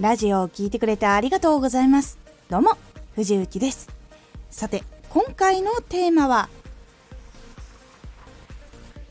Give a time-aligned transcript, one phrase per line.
[0.00, 2.18] ラジオを聴いてくれてありがとうございます。
[2.48, 2.78] どうも
[3.16, 3.90] 藤幸です。
[4.48, 6.48] さて今回のテーマは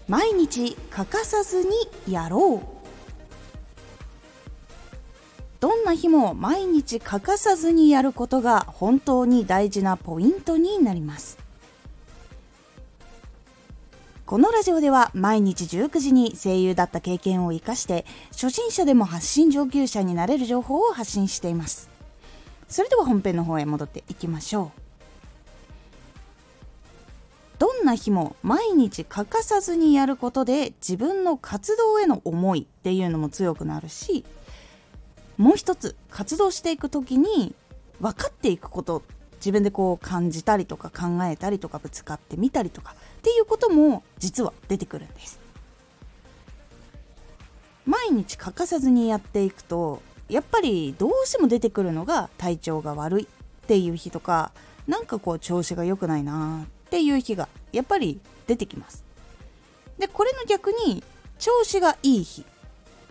[0.07, 1.69] 毎日欠かさずに
[2.11, 2.67] やろう。
[5.59, 11.37] どんな日も毎日欠かさずにやることが本当に大事なポイントになります。
[14.29, 21.89] このラジオでは毎日19時に声優だった経験を生かして初心者でも発信上級者になれる情報を発信しています。
[22.67, 24.81] それでは本編の方へ戻っていきましょう。
[27.57, 34.25] どんな日も毎日欠かさずにやることで自分の活動への思いっていうのも強くなるし
[35.37, 37.55] もう一つ活動していく時に
[37.99, 39.01] 分かっていくことっ
[39.39, 45.39] 自分でこう感じたりとか考えたりとかぶつかってみたりとかっていうことも実は出てくるんです。
[47.85, 53.27] 毎日欠かさずにやっていくとやっぱりどうしても出てくるのが体調が悪いっ
[53.65, 54.51] ていう日とか
[54.87, 59.03] なんかこう調子が良くないなっていう日がやっぱり出てきます。
[59.97, 61.03] でこれの逆に
[61.39, 62.45] 調子がいい日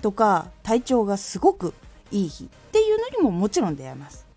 [0.01, 1.75] とか体調がすごく
[2.13, 4.28] いい日っていうのにももちろん出会います。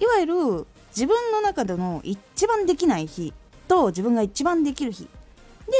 [0.00, 3.32] いわゆる自分の中での一番できない日
[3.68, 5.08] と自分が一番できる日。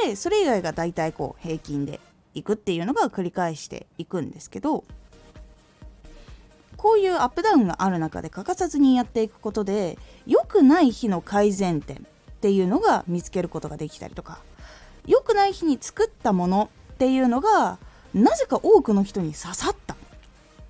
[0.04, 1.98] でそれ以外が大体こう平均で
[2.34, 4.84] いくっていうのが繰り返していくんですけど
[6.76, 12.00] こういうアップダウンがある中で欠かさずにやっていくことで良くない日の改善点っ
[12.40, 14.38] ていうのが見つけることができたりとか
[15.06, 17.78] 良くない日に作ったものっていうのが
[18.14, 19.96] なぜか多くの人に刺さったっ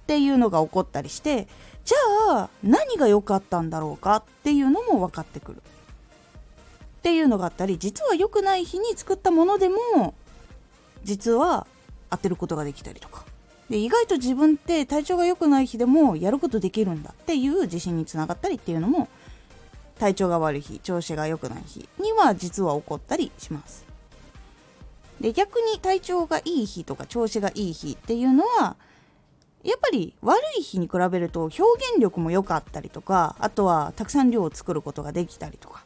[0.06, 1.46] ていうのが起こったりして
[1.84, 5.62] じゃあ何が良かったんだろうかっていうのも分かってくる。
[7.00, 10.14] っていうのがあったり実は良くない日に作ったものでも
[11.02, 11.66] 実は
[12.10, 13.24] 当てることができたりとか。
[13.70, 19.08] で意外と自分って体調が良くない日でもやることできるんだっていう自信につながったりっていうのも
[20.00, 23.86] 体調が悪い日調子が良くない日には実は起こったりします。
[25.20, 28.76] で逆に体調がいい日とか調子がいい日っていうのは
[29.62, 35.84] やっぱり悪い日に比べると表現力も良かったりとかあとはたくさん量を作ることができたりとか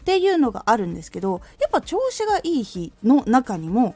[0.00, 3.94] っていうのがあるんですけどやっぱ調子がいい日の中にも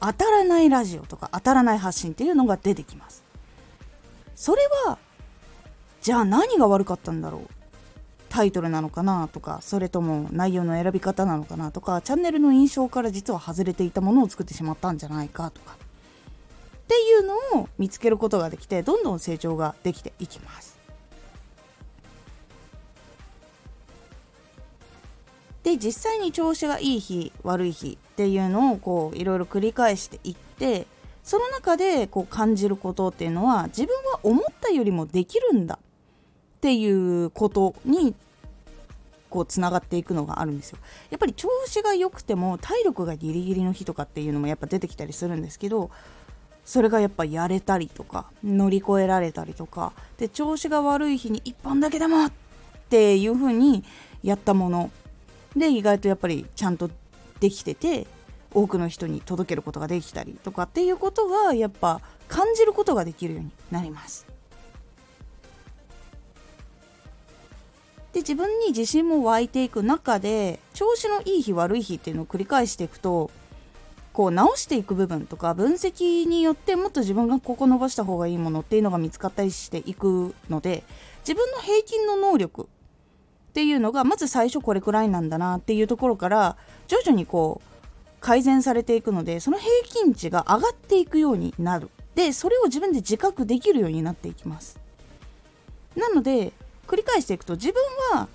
[0.00, 3.22] 当たらないラジオとか当たらない発信っていうのが出てきます。
[4.34, 4.98] それは
[6.02, 7.48] じゃあ何が悪かったんだろう
[8.28, 15.76] タイトルなのかなとかそれとも内容の選び方なのかなとかチャンネルの印象から実は外れていたものを作ってしまったんじゃないかとか
[16.84, 20.74] っていうのを見つけることができてどんどん成長ができていきます。
[25.62, 30.86] で実際に調子がいい日悪い日っていうのをこういろいろ繰り返していって
[31.22, 38.14] その中でこう感じることっていうのは自分は思ったよりもできるんだっていうことに
[39.30, 40.78] こうつながっていくのがあるんですよ。
[41.10, 45.90] やっぱり調子が良くても体力がギリギリの日とかっていうのもやっぱ出てきたりするんですけど
[46.64, 52.32] それがやっぱやれたりとか乗り越えられたりとかで調子が悪い日に1本だけでもっ
[52.88, 53.84] ていう風に
[54.22, 54.90] やったもの
[55.56, 56.90] で意外とやっぱりちゃんと
[57.40, 58.06] できてて
[58.52, 64.26] 多くの人に届けることができたりとかっていうことがやっぱ感じることができるようになります。
[68.12, 73.32] で自分に自信も湧いていく中で調子のいい日悪い日っていうのを繰り返していくと
[74.14, 80.84] こう直していく部分とか分析によってもっと自分がここ伸ばした方がいいものっていうのが見つかったりしていくので
[81.26, 87.68] 自分の平均の能力っていうのがまず最初これくらいなんだなっていうところから徐々にこう
[88.20, 91.90] 改善されていくのでその平均値が上がっていくようになる。
[92.14, 94.78] でそれを自分で自覚できるようになっていきます。
[95.96, 96.52] なので
[96.86, 97.82] 繰り返していくと自分
[98.12, 98.28] は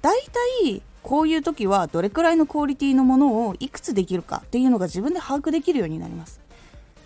[0.00, 6.40] だいたいこういう時はどれくらいのクオリティのものをいくつできるかっていうのが自分で把握できるようになります。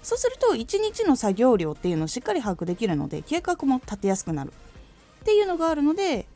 [0.04, 4.52] そうすると1日の作業量っていうのをしっかり把握できるので計画も立てやすくなる
[5.20, 6.26] っていうのがあるので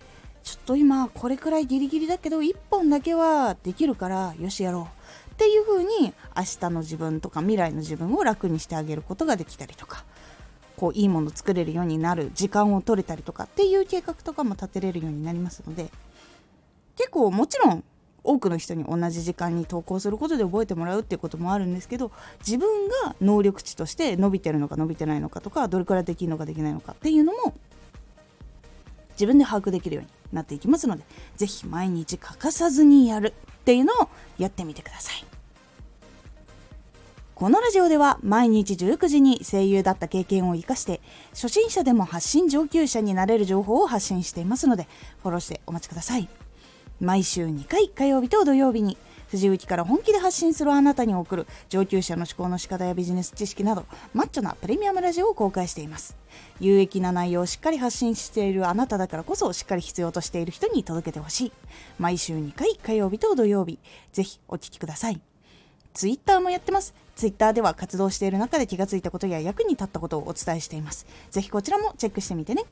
[0.42, 4.88] ちょっと今これくらいギリギリだけど1本だけはできるからよしやろ
[5.31, 10.04] うっていう風に明日の自分とか未来の自分を楽にしてあげることができたりとか
[10.76, 15.90] こういいもの作れるようになる時間を取れたりとかっていう計画とかも立てれるようになりますので
[16.96, 17.84] 結構もちろん
[18.24, 22.12] 多くの人に同じ時間に投稿することで覚えてもらうっていうこともあるんですけど
[22.46, 27.54] 自分が能力値として伸びてるのか伸びてないのかとかどれくらいできるのかできないのかっていうのも
[29.12, 31.02] 自分で把握できるようになっていきますので
[31.36, 35.24] 是非毎日欠かさずにやるっていうのをやってみてください。
[37.34, 41.00] このラジオでは毎日19時に声優だった経験を生かして
[41.30, 44.86] 初心者でも発信上級者になれる情報を発信していますので
[45.22, 46.28] フォローしてお待ちください。
[47.02, 48.96] 毎週2回火曜日と土曜日に
[49.28, 56.16] 藤雪から本気で発信するあなたに送る上級者の思考の仕方やビジネス知識などマッチョなプレミアムラジオを公開しています。
[56.60, 61.52] 有益な内容をしっかり発信しているあなただからこそしっかり必要としている人に届けてほしい。
[61.99, 63.81] 毎週2回火曜日と土曜日
[64.12, 65.20] ぜひお聴きください。
[65.94, 66.94] ツイッターもやってます。
[67.16, 71.05] ツイッターでは活動している中で気がついたことや役に立ったことをお伝えしています。
[71.32, 72.62] ぜひこちらもチェックしてみてね。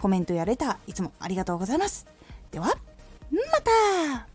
[0.00, 2.06] コメントやレターいつもありがとうございます。
[2.52, 2.76] では
[3.32, 4.31] また。